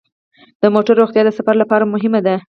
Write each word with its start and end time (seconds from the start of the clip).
د 0.61 0.63
موټرو 0.73 0.99
روغتیا 1.01 1.21
د 1.25 1.29
سفر 1.37 1.55
لپاره 1.61 1.91
مهمه 1.93 2.19
ده. 2.25 2.35